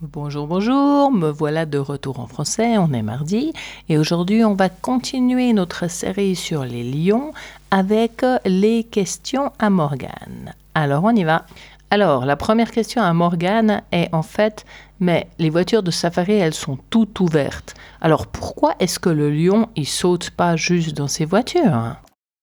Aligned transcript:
Bonjour, 0.00 0.46
bonjour, 0.46 1.12
me 1.12 1.28
voilà 1.28 1.66
de 1.66 1.76
retour 1.76 2.18
en 2.18 2.26
français, 2.26 2.78
on 2.78 2.90
est 2.94 3.02
mardi. 3.02 3.52
Et 3.90 3.98
aujourd'hui 3.98 4.42
on 4.42 4.54
va 4.54 4.70
continuer 4.70 5.52
notre 5.52 5.90
série 5.90 6.34
sur 6.34 6.64
les 6.64 6.82
lions 6.82 7.34
avec 7.70 8.24
les 8.46 8.84
questions 8.84 9.52
à 9.58 9.68
Morgane. 9.68 10.54
Alors 10.74 11.04
on 11.04 11.14
y 11.14 11.24
va. 11.24 11.44
Alors 11.92 12.24
la 12.24 12.36
première 12.36 12.70
question 12.70 13.02
à 13.02 13.12
Morgane 13.12 13.82
est 13.90 14.14
en 14.14 14.22
fait, 14.22 14.64
mais 15.00 15.28
les 15.40 15.50
voitures 15.50 15.82
de 15.82 15.90
safari 15.90 16.34
elles 16.34 16.54
sont 16.54 16.78
toutes 16.88 17.18
ouvertes. 17.18 17.74
Alors 18.00 18.28
pourquoi 18.28 18.76
est-ce 18.78 19.00
que 19.00 19.10
le 19.10 19.28
lion 19.28 19.68
il 19.74 19.86
saute 19.86 20.30
pas 20.30 20.54
juste 20.54 20.96
dans 20.96 21.08
ses 21.08 21.24
voitures? 21.24 21.96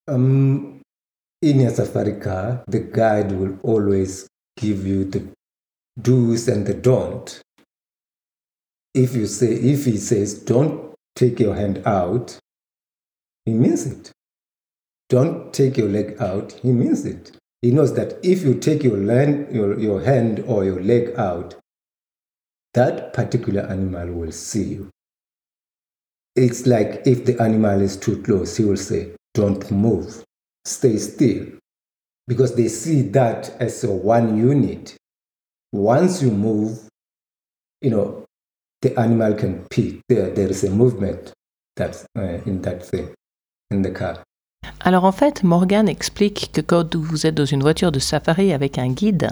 Um, 0.10 0.82
in 1.42 1.66
a 1.66 1.70
safari 1.70 2.20
car, 2.20 2.64
the 2.70 2.92
guide 2.92 3.32
will 3.32 3.58
always 3.64 4.28
give 4.60 4.86
you 4.86 5.06
the 5.06 5.22
do's 5.98 6.50
and 6.50 6.66
the 6.66 6.74
don't. 6.74 7.42
If 8.94 9.16
you 9.16 9.28
say, 9.28 9.54
if 9.54 9.86
he 9.86 9.98
says, 9.98 10.44
"Don't 10.44 10.94
take 11.16 11.40
your 11.40 11.56
hand 11.56 11.82
out," 11.86 12.38
he 13.46 13.54
means 13.54 13.86
it. 13.86 14.12
Don't 15.10 15.54
take 15.54 15.78
your 15.78 15.90
leg 15.90 16.18
out. 16.20 16.54
He 16.64 16.72
means 16.72 17.06
it. 17.06 17.38
He 17.62 17.72
knows 17.72 17.94
that 17.96 18.20
if 18.24 18.44
you 18.44 18.54
take 18.56 18.84
your, 18.84 18.98
land, 18.98 19.54
your, 19.54 19.80
your 19.80 20.02
hand 20.02 20.44
or 20.48 20.64
your 20.64 20.82
leg 20.82 21.14
out, 21.18 21.56
that 22.74 23.14
particular 23.14 23.62
animal 23.62 24.12
will 24.12 24.32
see 24.32 24.64
you. 24.64 24.90
It's 26.36 26.68
like 26.68 27.02
if 27.06 27.26
the 27.26 27.42
animal 27.42 27.82
is 27.82 27.98
too 27.98 28.22
close, 28.22 28.58
he 28.58 28.64
will 28.64 28.78
say, 28.78 29.14
Don't 29.34 29.72
move, 29.72 30.24
stay 30.66 30.98
still. 30.98 31.48
Because 32.28 32.56
they 32.56 32.68
see 32.68 33.02
that 33.10 33.50
as 33.60 33.84
a 33.84 33.92
one 33.92 34.38
unit. 34.38 34.96
Once 35.72 36.22
you 36.22 36.30
move, 36.30 36.88
you 37.82 37.90
know, 37.90 38.26
the 38.82 38.98
animal 39.00 39.34
can 39.34 39.66
pee. 39.70 40.02
There, 40.08 40.30
there 40.30 40.50
is 40.50 40.64
a 40.64 40.70
movement 40.70 41.34
that's 41.76 42.06
uh, 42.18 42.40
in 42.46 42.62
that 42.62 42.86
thing, 42.86 43.14
in 43.72 43.82
the 43.82 43.92
car. 43.92 44.24
Alors 44.88 45.04
en 45.04 45.12
fait, 45.12 45.44
Morgan 45.44 45.90
explique 45.90 46.50
que 46.54 46.62
quand 46.62 46.96
vous 46.96 47.28
êtes 47.28 47.36
dans 47.36 47.44
une 47.44 47.62
voiture 47.62 47.92
de 47.92 48.00
safari 48.00 48.54
avec 48.54 48.78
un 48.78 48.88
guide, 48.88 49.32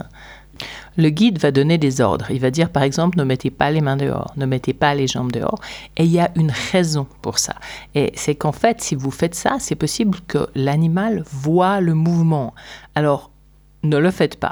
le 0.98 1.10
guide 1.10 1.40
va 1.40 1.52
donner 1.52 1.78
des 1.78 2.02
ordres. 2.02 2.30
Il 2.30 2.42
va 2.42 2.52
dire 2.52 2.70
par 2.70 2.84
exemple 2.84 3.18
ne 3.18 3.24
mettez 3.24 3.52
pas 3.52 3.72
les 3.72 3.80
mains 3.80 3.96
dehors, 3.96 4.34
ne 4.36 4.46
mettez 4.46 4.74
pas 4.74 4.94
les 4.96 5.08
jambes 5.08 5.32
dehors. 5.32 5.62
Et 5.96 6.04
il 6.04 6.12
y 6.12 6.20
a 6.20 6.30
une 6.36 6.52
raison 6.74 7.08
pour 7.22 7.40
ça. 7.40 7.56
Et 7.94 8.12
c'est 8.16 8.36
qu'en 8.36 8.52
fait, 8.52 8.82
si 8.82 8.96
vous 8.96 9.12
faites 9.12 9.34
ça, 9.34 9.56
c'est 9.62 9.76
possible 9.76 10.18
que 10.28 10.50
l'animal 10.56 11.24
voit 11.32 11.80
le 11.80 11.94
mouvement. 11.94 12.54
Alors 12.94 13.32
ne 13.84 13.96
le 13.96 14.12
faites 14.12 14.38
pas. 14.38 14.52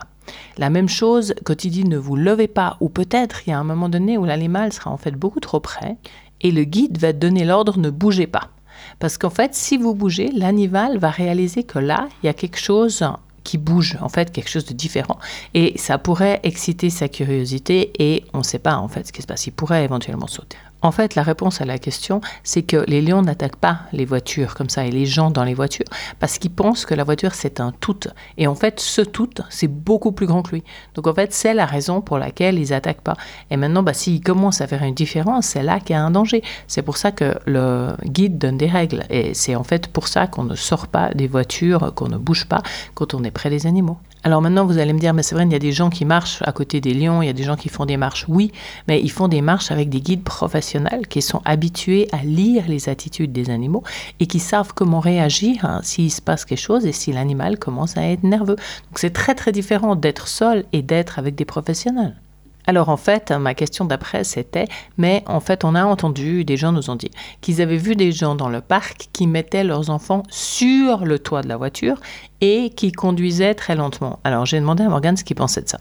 La 0.58 0.70
même 0.70 0.88
chose 0.88 1.34
quand 1.44 1.66
il 1.66 1.72
dit 1.72 1.84
ne 1.84 1.98
vous 1.98 2.16
levez 2.16 2.48
pas, 2.48 2.78
ou 2.80 2.88
peut-être 2.88 3.42
il 3.46 3.50
y 3.50 3.54
a 3.54 3.60
un 3.60 3.66
moment 3.66 3.90
donné 3.90 4.18
où 4.18 4.24
l'animal 4.24 4.72
sera 4.72 4.90
en 4.90 4.96
fait 4.96 5.12
beaucoup 5.12 5.42
trop 5.42 5.60
près, 5.60 5.98
et 6.40 6.52
le 6.52 6.64
guide 6.64 6.98
va 6.98 7.12
donner 7.12 7.44
l'ordre 7.44 7.78
ne 7.78 7.90
bougez 7.90 8.28
pas. 8.28 8.53
Parce 9.00 9.17
qu'en 9.17 9.30
fait, 9.30 9.56
si 9.56 9.78
vous 9.78 9.94
bougez, 9.95 10.30
l'animal 10.34 10.98
va 10.98 11.09
réaliser 11.09 11.64
que 11.64 11.80
là, 11.80 12.08
il 12.22 12.28
y 12.28 12.30
a 12.30 12.34
quelque 12.34 12.59
chose 12.59 13.06
qui 13.44 13.58
bouge, 13.58 13.98
en 14.02 14.09
fait, 14.09 14.31
quelque 14.31 14.50
chose 14.50 14.66
de 14.66 14.73
différent. 14.73 15.20
Et 15.53 15.78
ça 15.78 15.98
pourrait 15.98 16.40
exciter 16.44 16.90
sa 16.90 17.09
curiosité 17.09 17.92
et 18.00 18.23
on 18.34 18.40
ne 18.40 18.44
sait 18.44 18.59
pas, 18.59 18.78
en 18.78 18.88
fait, 18.88 19.08
ce 19.08 19.12
qui 19.12 19.22
se 19.22 19.28
passe. 19.28 19.48
Il 19.48 19.52
pourrait 19.52 19.84
éventuellement 19.84 20.28
sauter. 20.28 20.58
En 20.84 20.92
fait, 20.92 21.16
la 21.16 21.23
réponse 21.23 21.62
à 21.62 21.66
la 21.66 21.80
question, 21.80 22.20
c'est 22.44 22.62
que 22.62 22.84
les 22.89 23.02
lions 23.02 23.22
n'attaquent 23.22 23.56
pas 23.56 23.80
les 23.94 24.03
voitures 24.03 24.53
comme 24.53 24.67
ça 24.67 24.86
et 24.86 24.92
les 24.92 25.06
gens 25.06 25.31
dans 25.31 25.45
les 25.45 25.53
voitures 25.53 25.86
parce 26.20 26.38
qu'ils 26.38 26.52
pensent 26.52 26.85
que 26.85 26.94
la 26.94 27.06
voiture 27.06 27.35
c'est 27.35 27.62
un 27.62 27.72
tout. 27.72 28.02
Et 28.38 28.47
en 28.47 28.56
fait, 28.56 28.81
ce 28.81 29.00
tout, 29.00 29.30
c'est 29.50 29.69
beaucoup 29.69 30.12
plus 30.12 30.25
grand 30.25 30.41
que 30.44 30.52
lui. 30.52 30.63
Donc 30.96 31.08
en 31.08 31.13
fait, 31.13 31.34
c'est 31.34 31.53
la 31.53 31.66
raison 31.66 32.02
pour 32.02 32.18
laquelle 32.18 32.59
ils 32.59 32.74
attaquent 32.74 33.02
pas. 33.02 33.16
Et 33.50 33.56
maintenant, 33.56 33.81
bah, 33.81 33.94
s'ils 33.94 34.22
commencent 34.22 34.59
à 34.59 34.68
faire 34.68 34.84
une 34.84 34.94
différence, 34.94 35.46
c'est 35.46 35.63
là 35.63 35.80
qu'il 35.80 35.91
y 35.91 35.97
a 35.97 36.03
un 36.03 36.12
danger. 36.12 36.44
C'est 36.68 36.81
pour 36.81 36.97
ça 36.97 37.13
que 37.13 37.34
le 37.46 37.96
guide 38.03 38.38
donne 38.38 38.58
des 38.58 38.68
règles. 38.68 39.06
Et 39.09 39.34
c'est 39.34 39.56
en 39.56 39.63
fait 39.63 39.88
pour 39.88 40.09
ça 40.09 40.28
qu'on 40.28 40.44
ne 40.44 40.56
sort 40.56 40.88
pas 40.88 41.13
des 41.13 41.28
voitures, 41.28 41.94
qu'on 41.96 42.09
ne 42.09 42.18
bouge 42.18 42.46
pas 42.46 42.62
quand 42.94 43.13
on 43.13 43.24
est 43.24 43.31
près 43.31 43.50
des 43.50 43.68
animaux. 43.68 44.00
Alors 44.25 44.41
maintenant, 44.41 44.66
vous 44.66 44.78
allez 44.78 44.94
me 44.94 45.00
dire, 45.00 45.13
mais 45.13 45.22
vrai, 45.34 45.44
il 45.45 45.51
y 45.51 45.56
a 45.56 45.59
des 45.59 45.73
gens 45.73 45.89
qui 45.89 46.06
marchent 46.06 46.41
à 46.44 46.53
côté 46.53 46.79
des 46.79 46.94
lions, 46.94 47.22
il 47.22 47.25
y 47.25 47.29
a 47.29 47.34
des 47.34 47.44
gens 47.44 47.57
qui 47.57 47.67
font 47.67 47.85
des 47.85 47.97
marches. 47.97 48.25
Oui, 48.29 48.53
mais 48.88 49.01
ils 49.01 49.11
font 49.11 49.28
des 49.28 49.41
marches 49.41 49.69
avec 49.69 49.89
des 49.89 50.00
guides 50.00 50.23
professionnels 50.23 51.07
qui 51.07 51.22
sont 51.22 51.41
habitués 51.44 52.07
à 52.13 52.23
lire 52.23 52.63
les 52.69 52.88
attitudes 52.88 53.34
des 53.34 53.50
animaux 53.50 53.84
et 54.22 54.28
qui 54.28 54.39
savent 54.39 54.73
comment 54.73 55.01
réagir 55.01 55.66
hein, 55.66 55.81
s'il 55.84 56.09
se 56.09 56.22
passe 56.22 56.45
quelque 56.45 56.59
chose 56.59 56.85
et 56.85 56.94
si 56.94 57.11
l'animal 57.11 57.59
commence 57.59 57.97
à 57.97 58.03
être 58.03 58.23
nerveux. 58.23 58.56
Donc 58.56 58.97
c'est 58.97 59.11
très 59.13 59.35
très 59.35 59.51
différent 59.51 59.97
d'être 59.97 60.29
seul 60.29 60.63
et 60.72 60.81
d'être 60.81 61.19
avec 61.19 61.35
des 61.35 61.45
professionnels. 61.45 62.22
Alors 62.66 62.90
en 62.90 62.97
fait, 62.97 63.31
ma 63.31 63.53
question 63.53 63.85
d'après 63.85 64.24
c'était, 64.24 64.68
mais 64.97 65.24
en 65.25 65.40
fait 65.40 65.63
on 65.66 65.75
a 65.75 65.84
entendu, 65.84 66.46
des 66.46 66.57
gens 66.57 66.72
nous 66.72 66.90
ont 66.90 66.96
dit, 66.96 67.12
qu'ils 67.41 67.62
avaient 67.62 67.78
vu 67.78 67.96
des 67.96 68.12
gens 68.12 68.35
dans 68.35 68.50
le 68.50 68.62
parc 68.62 69.09
qui 69.12 69.28
mettaient 69.28 69.63
leurs 69.63 69.90
enfants 69.90 70.24
sur 70.29 71.06
le 71.06 71.19
toit 71.19 71.41
de 71.41 71.50
la 71.50 71.57
voiture 71.57 72.00
et 72.41 72.69
qui 72.69 72.91
conduisaient 72.91 73.56
très 73.56 73.75
lentement. 73.75 74.19
Alors 74.23 74.46
j'ai 74.46 74.59
demandé 74.59 74.84
à 74.84 74.90
Morgan 74.90 75.18
ce 75.18 75.23
qu'il 75.23 75.35
pensait 75.35 75.62
de 75.62 75.69
ça. 75.69 75.79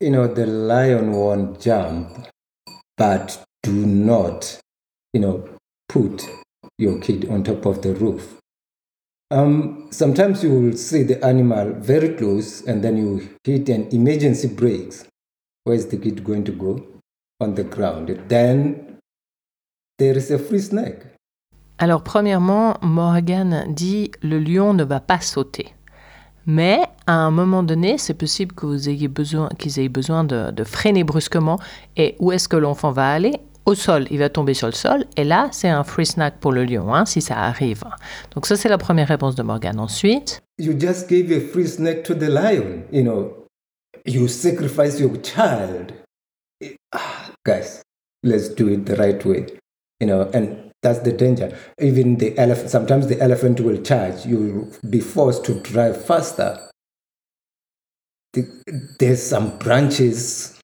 You 0.00 0.10
know, 0.10 0.28
the 0.28 0.46
lion 0.46 1.12
won't 1.12 1.60
jump, 1.60 2.08
but 2.98 3.40
do 3.64 3.72
not, 3.72 4.60
you 5.14 5.20
know, 5.20 5.42
put 5.88 6.28
your 6.78 7.00
kid 7.00 7.26
on 7.30 7.42
top 7.42 7.64
of 7.64 7.80
the 7.80 7.94
roof. 7.98 8.36
Um, 9.30 9.88
sometimes 9.90 10.44
you 10.44 10.50
will 10.50 10.76
see 10.76 11.02
the 11.02 11.24
animal 11.24 11.72
very 11.80 12.10
close 12.10 12.62
and 12.68 12.82
then 12.82 12.96
you 12.96 13.28
hit 13.42 13.68
an 13.70 13.88
emergency 13.90 14.48
brakes. 14.48 15.04
Where 15.66 15.76
is 15.76 15.88
the 15.88 15.98
kid 15.98 16.22
going 16.22 16.44
to 16.44 16.52
go? 16.52 16.78
On 17.40 17.54
the 17.54 17.64
ground. 17.64 18.16
Then 18.28 18.98
there 19.98 20.16
is 20.16 20.30
a 20.30 20.38
free 20.38 20.60
snack. 20.60 21.06
Alors 21.78 22.02
premièrement, 22.02 22.76
Morgan 22.82 23.66
dit 23.74 24.12
le 24.22 24.38
lion 24.38 24.74
ne 24.74 24.84
va 24.84 25.00
pas 25.00 25.20
sauter. 25.20 25.74
Mais 26.46 26.78
à 27.08 27.14
un 27.14 27.32
moment 27.32 27.64
donné, 27.64 27.98
c'est 27.98 28.14
possible 28.14 28.54
que 28.54 28.64
vous 28.64 28.88
ayez 28.88 29.08
besoin, 29.08 29.48
qu'ils 29.58 29.80
aient 29.80 29.88
besoin 29.88 30.22
de, 30.22 30.52
de 30.52 30.62
freiner 30.62 31.02
brusquement. 31.02 31.58
Et 31.96 32.14
où 32.20 32.30
est-ce 32.30 32.48
que 32.48 32.56
l'enfant 32.56 32.92
va 32.92 33.10
aller? 33.10 33.32
Au 33.66 33.74
sol, 33.74 34.06
il 34.12 34.20
va 34.20 34.28
tomber 34.28 34.54
sur 34.54 34.68
le 34.68 34.72
sol. 34.72 35.04
Et 35.16 35.24
là, 35.24 35.48
c'est 35.50 35.68
un 35.68 35.82
free 35.82 36.06
snack 36.06 36.38
pour 36.38 36.52
le 36.52 36.64
lion, 36.64 36.94
hein, 36.94 37.04
si 37.04 37.20
ça 37.20 37.36
arrive. 37.38 37.82
Donc 38.32 38.46
ça, 38.46 38.54
c'est 38.54 38.68
la 38.68 38.78
première 38.78 39.08
réponse 39.08 39.34
de 39.34 39.42
Morgan. 39.42 39.80
Ensuite, 39.80 40.40
You 40.58 40.72
just 40.78 41.10
gave 41.10 41.32
a 41.32 41.40
free 41.40 41.66
snack 41.66 42.04
to 42.04 42.14
the 42.14 42.28
lion. 42.28 42.84
You 42.92 43.02
know, 43.02 43.45
you 44.06 44.28
sacrifice 44.28 45.00
your 45.00 45.16
child. 45.18 45.92
Ah, 46.92 47.32
guys, 47.44 47.82
let's 48.22 48.48
do 48.48 48.68
it 48.68 48.86
the 48.86 48.96
right 48.96 49.24
way. 49.24 49.46
You 50.00 50.06
know, 50.06 50.30
and 50.32 50.72
that's 50.82 51.00
the 51.00 51.12
danger. 51.12 51.56
Even 51.80 52.16
the 52.16 52.36
elephant, 52.38 52.70
sometimes 52.70 53.06
the 53.08 53.20
elephant 53.20 53.60
will 53.60 53.80
charge. 53.82 54.26
You'll 54.26 54.70
be 54.88 55.00
forced 55.00 55.44
to 55.46 55.60
drive 55.60 56.04
faster. 56.04 56.68
The- 58.32 58.94
There's 58.98 59.22
some 59.22 59.58
branches 59.58 60.60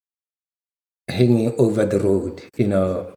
hanging 1.08 1.54
over 1.58 1.84
the 1.84 1.98
road. 2.00 2.42
You 2.56 2.68
know, 2.68 3.14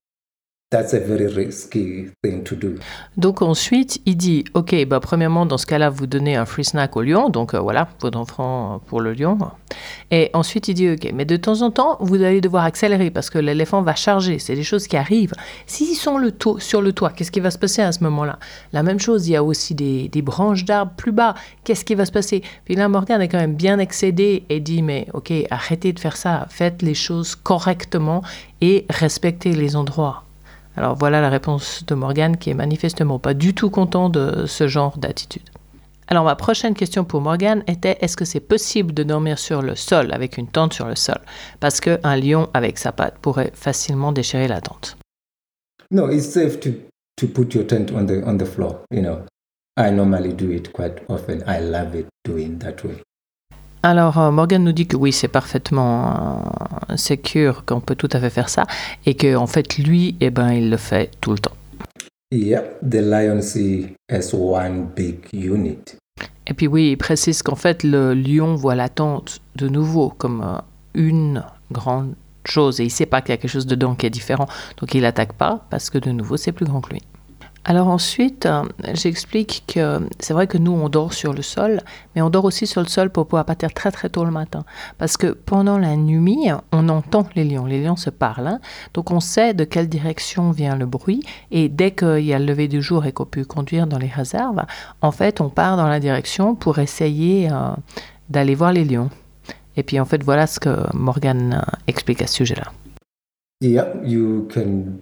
that's 0.76 0.94
a 0.94 1.00
very 1.00 1.28
risky 1.28 2.10
thing 2.22 2.44
to 2.44 2.56
do. 2.56 2.76
Donc 3.16 3.42
ensuite, 3.42 4.02
il 4.06 4.18
dit, 4.18 4.44
ok, 4.54 4.86
bah 4.88 5.00
premièrement, 5.00 5.46
dans 5.46 5.58
ce 5.58 5.66
cas-là, 5.66 5.90
vous 5.90 6.06
donnez 6.06 6.36
un 6.36 6.46
free 6.46 6.66
snack 6.66 6.98
au 6.98 7.02
lion, 7.02 7.30
donc 7.30 7.54
euh, 7.54 7.60
voilà, 7.60 7.88
votre 8.02 8.18
enfant 8.18 8.82
pour 8.88 9.00
le 9.00 9.14
lion. 9.14 9.38
Et 10.12 10.30
ensuite, 10.34 10.68
il 10.68 10.74
dit, 10.74 10.90
ok, 10.92 11.12
mais 11.14 11.24
de 11.24 11.38
temps 11.38 11.62
en 11.62 11.72
temps, 11.72 11.98
vous 12.02 12.16
allez 12.22 12.42
devoir 12.42 12.66
accélérer 12.66 13.10
parce 13.10 13.30
que 13.30 13.40
l'éléphant 13.40 13.82
va 13.84 13.96
charger, 13.96 14.38
c'est 14.38 14.56
des 14.56 14.64
choses 14.64 14.88
qui 14.88 14.98
arrivent. 14.98 15.34
S'ils 15.66 15.96
sont 15.96 16.18
le 16.18 16.32
to- 16.32 16.60
sur 16.60 16.82
le 16.82 16.92
toit, 16.92 17.12
qu'est-ce 17.12 17.32
qui 17.32 17.40
va 17.40 17.52
se 17.52 17.58
passer 17.58 17.82
à 17.82 17.94
ce 17.94 18.04
moment-là? 18.04 18.38
La 18.74 18.84
même 18.84 19.00
chose, 19.00 19.30
il 19.30 19.32
y 19.32 19.36
a 19.38 19.44
aussi 19.44 19.76
des, 19.76 20.10
des 20.10 20.22
branches 20.22 20.66
d'arbres 20.66 20.94
plus 20.98 21.14
bas, 21.14 21.36
qu'est-ce 21.64 21.86
qui 21.86 21.96
va 21.96 22.06
se 22.06 22.12
passer? 22.12 22.44
Puis 22.66 22.76
là, 22.76 22.90
Morgan 22.90 23.22
est 23.22 23.30
quand 23.30 23.40
même 23.40 23.56
bien 23.56 23.80
excédé 23.80 24.44
et 24.50 24.60
dit, 24.60 24.82
mais 24.82 25.08
ok, 25.14 25.32
arrêtez 25.50 25.94
de 25.94 26.00
faire 26.00 26.18
ça, 26.18 26.48
faites 26.50 26.82
les 26.82 26.96
choses 26.96 27.36
correctement 27.36 28.22
et 28.60 28.86
respectez 28.90 29.54
les 29.54 29.78
endroits. 29.78 30.24
Alors 30.78 30.96
voilà 30.96 31.22
la 31.22 31.30
réponse 31.30 31.86
de 31.86 31.96
Morgan 31.96 32.38
qui 32.38 32.50
est 32.50 32.56
manifestement 32.56 33.20
pas 33.20 33.34
du 33.34 33.54
tout 33.54 33.70
content 33.70 34.10
de 34.10 34.46
ce 34.46 34.68
genre 34.68 34.98
d'attitude. 34.98 35.50
Alors 36.08 36.24
ma 36.24 36.36
prochaine 36.36 36.76
question 36.76 37.04
pour 37.04 37.22
Morgan 37.22 37.64
était 37.68 37.98
est-ce 38.02 38.16
que 38.16 38.26
c'est 38.26 38.40
possible 38.40 38.94
de 38.94 39.04
dormir 39.04 39.40
sur 39.40 39.62
le 39.62 39.76
sol 39.76 40.14
avec 40.14 40.38
une 40.38 40.48
tente 40.48 40.74
sur 40.74 40.88
le 40.88 40.96
sol? 40.96 41.20
Parce 41.60 41.80
qu'un 41.80 42.16
lion 42.16 42.50
avec 42.54 42.78
sa 42.78 42.92
patte 42.92 43.18
pourrait 43.20 43.52
facilement 43.54 44.12
déchirer 44.12 44.48
la 44.48 44.62
tente. 44.62 44.98
No, 45.92 46.10
it's 46.10 46.26
safe 46.26 46.60
to, 46.60 46.70
to 47.18 47.28
put 47.28 47.56
your 47.56 47.66
tent 47.66 47.92
on 47.94 48.06
the 48.06 48.24
on 48.26 48.38
the 48.38 48.46
floor. 48.46 48.82
You 48.92 49.02
know, 49.02 49.22
I 49.78 49.92
normally 49.92 50.34
do 50.34 50.52
it 50.52 50.72
quite 50.74 51.02
often. 51.10 51.44
I 51.48 51.60
love 51.60 51.96
it 51.96 52.08
doing 52.24 52.60
that 52.60 52.84
way. 52.84 53.02
Alors, 53.86 54.18
euh, 54.18 54.32
Morgan 54.32 54.64
nous 54.64 54.72
dit 54.72 54.88
que 54.88 54.98
oui, 54.98 55.12
c'est 55.12 55.28
parfaitement 55.28 56.42
euh, 56.90 56.98
secure, 56.98 57.66
qu'on 57.66 57.82
peut 57.82 57.94
tout 57.94 58.10
à 58.14 58.20
fait 58.20 58.32
faire 58.32 58.50
ça, 58.50 58.66
et 59.06 59.14
que 59.14 59.36
en 59.36 59.46
fait, 59.46 59.78
lui, 59.78 60.16
eh 60.22 60.32
ben, 60.32 60.54
il 60.54 60.72
le 60.72 60.78
fait 60.78 61.12
tout 61.22 61.32
le 61.32 61.38
temps. 61.38 61.52
Yeah, 62.32 62.64
the 62.82 62.96
lion 62.96 63.42
see 63.42 63.90
as 64.12 64.34
one 64.34 64.88
big 64.96 65.20
unit. 65.32 65.98
Et 66.48 66.56
puis 66.56 66.66
oui, 66.66 66.94
il 66.94 66.98
précise 66.98 67.44
qu'en 67.44 67.54
fait, 67.54 67.84
le 67.84 68.16
lion 68.16 68.56
voit 68.56 68.74
la 68.74 68.90
tente 68.90 69.40
de 69.56 69.68
nouveau 69.68 70.10
comme 70.10 70.42
euh, 70.42 70.58
une 70.96 71.44
grande 71.72 72.16
chose, 72.44 72.80
et 72.80 72.86
il 72.86 72.90
sait 72.90 73.06
pas 73.06 73.22
qu'il 73.22 73.30
y 73.30 73.34
a 73.34 73.38
quelque 73.38 73.52
chose 73.52 73.68
dedans 73.68 73.94
qui 73.94 74.08
est 74.08 74.10
différent, 74.10 74.48
donc 74.78 74.96
il 74.96 75.02
n'attaque 75.02 75.34
pas, 75.34 75.64
parce 75.70 75.92
que 75.92 76.00
de 76.00 76.10
nouveau, 76.10 76.38
c'est 76.38 76.54
plus 76.54 76.66
grand 76.66 76.82
que 76.82 76.90
lui. 76.90 77.04
Alors 77.68 77.88
ensuite, 77.88 78.48
j'explique 78.94 79.64
que 79.74 80.00
c'est 80.20 80.34
vrai 80.34 80.46
que 80.46 80.60
nous, 80.60 80.72
on 80.72 80.88
dort 80.88 81.14
sur 81.14 81.34
le 81.34 81.42
sol, 81.42 81.82
mais 82.16 82.22
on 82.22 82.30
dort 82.30 82.46
aussi 82.46 82.68
sur 82.68 82.82
le 82.82 82.88
sol 82.88 83.10
pour 83.10 83.26
pouvoir 83.26 83.44
partir 83.46 83.74
très 83.74 83.92
très 83.92 84.08
tôt 84.08 84.24
le 84.24 84.30
matin. 84.30 84.66
Parce 85.00 85.18
que 85.18 85.28
pendant 85.32 85.80
la 85.80 85.96
nuit, 85.96 86.48
on 86.72 86.90
entend 86.90 87.28
les 87.36 87.44
lions. 87.44 87.66
Les 87.66 87.84
lions 87.84 87.96
se 87.96 88.12
parlent. 88.12 88.46
hein. 88.46 88.60
Donc 88.94 89.10
on 89.10 89.20
sait 89.20 89.56
de 89.56 89.64
quelle 89.64 89.90
direction 89.90 90.52
vient 90.52 90.76
le 90.76 90.86
bruit. 90.86 91.24
Et 91.50 91.68
dès 91.68 91.90
qu'il 91.90 92.20
y 92.26 92.34
a 92.34 92.40
le 92.40 92.46
lever 92.46 92.68
du 92.68 92.84
jour 92.84 93.04
et 93.08 93.12
qu'on 93.12 93.26
peut 93.26 93.46
conduire 93.46 93.88
dans 93.88 93.98
les 93.98 94.10
réserves, 94.10 94.62
en 95.02 95.12
fait, 95.12 95.42
on 95.42 95.50
part 95.50 95.76
dans 95.76 95.88
la 95.88 96.00
direction 96.00 96.54
pour 96.54 96.78
essayer 96.78 97.50
euh, 97.52 97.72
d'aller 98.30 98.54
voir 98.54 98.74
les 98.74 98.86
lions. 98.86 99.10
Et 99.76 99.82
puis 99.82 100.00
en 100.00 100.06
fait, 100.06 100.24
voilà 100.24 100.46
ce 100.46 100.60
que 100.60 100.96
Morgan 100.96 101.54
euh, 101.68 101.72
explique 101.88 102.22
à 102.22 102.28
ce 102.28 102.36
sujet-là. 102.36 102.72
Yeah, 103.62 103.88
you 104.04 104.48
can, 104.54 105.00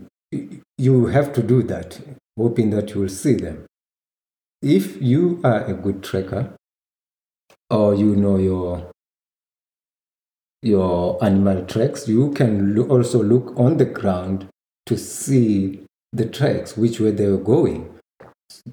you 0.78 1.08
have 1.08 1.34
to 1.34 1.42
do 1.42 1.62
that, 1.64 2.00
hoping 2.38 2.70
that 2.72 2.94
you 2.94 3.02
will 3.02 3.10
see 3.10 3.36
them. 3.36 3.66
If 4.62 5.02
you 5.02 5.42
are 5.44 5.66
a 5.66 5.74
good 5.74 6.04
tracker, 6.04 6.56
or 7.70 7.96
you 7.96 8.16
know 8.16 8.38
your 8.38 8.92
your 10.62 11.22
animal 11.24 11.66
tracks, 11.66 12.08
you 12.08 12.32
can 12.32 12.74
loo- 12.74 12.88
also 12.88 13.22
look 13.22 13.54
on 13.58 13.78
the 13.78 13.86
ground 13.86 14.48
to 14.86 14.98
see 14.98 15.84
the 16.14 16.26
tracks, 16.26 16.78
which 16.78 17.00
way 17.00 17.12
they 17.12 17.28
were 17.28 17.38
going. 17.38 17.94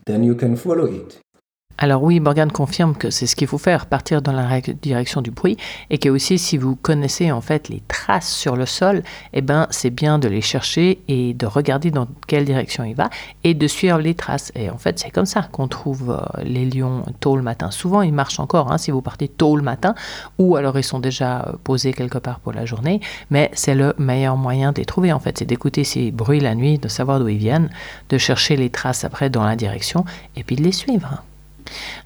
Then 0.07 0.23
you 0.23 0.35
can 0.35 0.57
follow 0.57 0.85
it. 0.85 1.19
Alors 1.83 2.03
oui, 2.03 2.21
Morgan 2.21 2.53
confirme 2.53 2.95
que 2.95 3.09
c'est 3.09 3.27
ce 3.27 3.35
qu'il 3.35 3.47
faut 3.47 3.57
faire, 3.57 3.87
partir 3.87 4.21
dans 4.21 4.33
la 4.33 4.61
direction 4.61 5.23
du 5.23 5.31
bruit, 5.31 5.57
et 5.89 5.97
que 5.97 6.11
aussi 6.11 6.37
si 6.37 6.59
vous 6.59 6.77
connaissez 6.77 7.33
en 7.33 7.41
fait 7.41 7.71
les 7.71 7.83
traces 7.89 8.31
sur 8.31 8.55
le 8.55 8.67
sol, 8.67 9.03
eh 9.33 9.41
ben 9.41 9.67
c'est 9.71 9.89
bien 9.89 10.19
de 10.19 10.29
les 10.29 10.43
chercher 10.43 11.01
et 11.09 11.33
de 11.33 11.47
regarder 11.47 11.91
dans 11.91 12.07
quelle 12.27 12.45
direction 12.45 12.85
il 12.85 12.95
va 12.95 13.09
et 13.45 13.55
de 13.55 13.67
suivre 13.67 13.99
les 13.99 14.13
traces. 14.13 14.53
Et 14.55 14.69
en 14.69 14.77
fait, 14.77 14.99
c'est 14.99 15.09
comme 15.09 15.25
ça 15.25 15.49
qu'on 15.51 15.69
trouve 15.69 16.11
euh, 16.11 16.43
les 16.43 16.67
lions 16.67 17.03
tôt 17.19 17.35
le 17.35 17.43
matin. 17.43 17.71
Souvent, 17.71 18.03
ils 18.03 18.13
marchent 18.13 18.41
encore 18.41 18.71
hein, 18.71 18.77
si 18.77 18.91
vous 18.91 19.01
partez 19.01 19.29
tôt 19.29 19.57
le 19.57 19.63
matin, 19.63 19.95
ou 20.37 20.57
alors 20.57 20.79
ils 20.79 20.85
sont 20.85 21.01
déjà 21.01 21.47
euh, 21.47 21.53
posés 21.65 21.95
quelque 21.95 22.19
part 22.19 22.41
pour 22.41 22.53
la 22.53 22.67
journée. 22.67 23.01
Mais 23.31 23.51
c'est 23.55 23.75
le 23.75 23.95
meilleur 23.97 24.37
moyen 24.37 24.73
de 24.73 24.81
les 24.81 24.85
trouver 24.85 25.15
en 25.15 25.19
fait, 25.19 25.39
c'est 25.39 25.47
d'écouter 25.47 25.85
ces 25.85 26.11
bruits 26.11 26.41
la 26.41 26.55
nuit, 26.55 26.77
de 26.77 26.89
savoir 26.89 27.21
d'où 27.21 27.29
ils 27.29 27.39
viennent, 27.39 27.71
de 28.11 28.19
chercher 28.19 28.57
les 28.57 28.69
traces 28.69 29.05
après 29.05 29.31
dans 29.31 29.45
la 29.45 29.57
direction, 29.57 30.05
et 30.37 30.45
puis 30.45 30.57
de 30.57 30.63
les 30.63 30.73
suivre. 30.73 31.23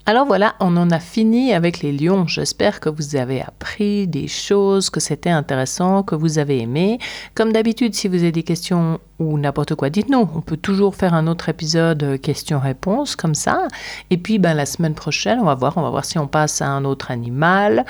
Alors 0.07 0.27
voilà, 0.27 0.55
on 0.61 0.77
en 0.77 0.91
a 0.91 1.01
fini 1.01 1.53
avec 1.53 1.81
les 1.81 1.93
lions. 1.93 2.27
J'espère 2.27 2.81
que 2.81 2.89
vous 2.89 3.17
avez 3.17 3.43
appris 3.43 4.07
des 4.07 4.29
choses, 4.29 4.91
que 4.91 5.01
c'était 5.01 5.31
intéressant, 5.31 6.03
que 6.03 6.15
vous 6.15 6.39
avez 6.39 6.61
aimé. 6.61 6.99
Comme 7.35 7.53
d'habitude, 7.53 7.95
si 7.95 8.09
vous 8.09 8.17
avez 8.17 8.33
des 8.33 8.43
questions 8.43 9.01
ou 9.19 9.39
n'importe 9.39 9.75
quoi, 9.75 9.91
dites-nous. 9.91 10.29
On 10.35 10.41
peut 10.41 10.57
toujours 10.57 10.95
faire 10.95 11.15
un 11.15 11.27
autre 11.27 11.49
épisode 11.49 12.03
euh, 12.03 12.19
questions-réponses 12.19 13.17
comme 13.17 13.35
ça. 13.35 13.69
Et 14.11 14.17
puis 14.17 14.39
ben, 14.39 14.55
la 14.55 14.67
semaine 14.67 14.95
prochaine, 14.95 15.39
on 15.41 15.45
va 15.45 15.55
voir, 15.55 15.77
on 15.77 15.83
va 15.83 15.91
voir 15.91 16.05
si 16.05 16.19
on 16.19 16.27
passe 16.27 16.61
à 16.63 16.69
un 16.69 16.85
autre 16.85 17.11
animal 17.11 17.85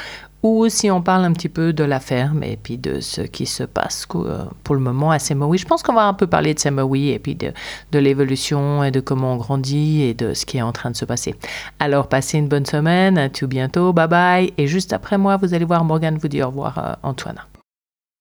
ou 0.45 0.69
si 0.69 0.91
on 0.91 1.01
parle 1.01 1.25
un 1.25 1.33
petit 1.33 1.49
peu 1.49 1.73
de 1.73 1.83
la 1.85 1.99
ferme 1.99 2.43
et 2.43 2.59
puis 2.59 2.77
de 2.77 3.01
ce 3.01 3.23
qui 3.23 3.47
se 3.47 3.63
passe 3.65 4.07
euh, 4.15 4.45
pour 4.63 4.75
le 4.75 4.81
moment 4.83 5.11
à 5.11 5.19
Semoui. 5.19 5.57
Je 5.57 5.65
pense 5.65 5.83
qu'on 5.83 5.95
va 5.95 6.05
un 6.05 6.13
peu 6.13 6.27
parler 6.27 6.53
de 6.53 6.59
Semoui 6.59 7.09
et 7.09 7.19
puis 7.19 7.35
de, 7.35 7.53
de 7.93 7.99
l'évolution 7.99 8.85
et 8.85 8.91
de 8.91 9.01
comment 9.01 9.33
on 9.33 9.37
grandit 9.39 10.03
et 10.03 10.13
de 10.13 10.35
ce 10.35 10.45
qui 10.45 10.59
est 10.59 10.63
en 10.63 10.73
train 10.73 10.91
de 10.91 10.97
se 10.97 11.07
passer. 11.07 11.35
Alors, 11.81 12.09
passez 12.09 12.37
une 12.37 12.49
bonne 12.49 12.67
semaine, 12.67 13.17
à 13.17 13.31
tout 13.31 13.49
bientôt, 13.49 13.95
bye 13.95 14.07
bye. 14.07 14.53
Et 14.59 14.67
juste 14.67 14.93
après 14.93 15.17
moi, 15.17 15.39
vous 15.39 15.55
allez 15.55 15.65
voir 15.65 15.83
Morgane 15.83 16.19
vous 16.19 16.29
dire 16.29 16.47
au 16.47 16.51
revoir, 16.51 16.79
euh, 16.79 16.93
Antoine. 17.03 17.41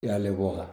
Yeah, 0.02 0.18
le 0.18 0.31
voilà. 0.31 0.68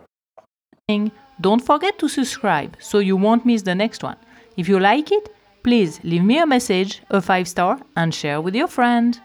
Don't 1.41 1.61
forget 1.61 1.93
to 1.99 2.07
subscribe 2.07 2.77
so 2.79 3.01
you 3.01 3.17
won't 3.17 3.45
miss 3.45 3.65
the 3.65 3.75
next 3.75 4.05
one. 4.05 4.17
If 4.57 4.69
you 4.69 4.79
like 4.79 5.11
it, 5.11 5.31
please 5.63 6.01
leave 6.03 6.23
me 6.23 6.39
a 6.39 6.47
message, 6.47 7.03
a 7.11 7.21
five 7.21 7.49
star, 7.49 7.81
and 7.97 8.15
share 8.15 8.41
with 8.41 8.55
your 8.55 8.69
friend. 8.69 9.21